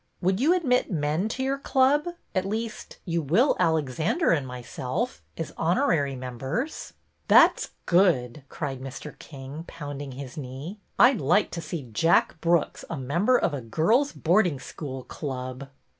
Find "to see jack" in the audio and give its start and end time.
11.51-12.41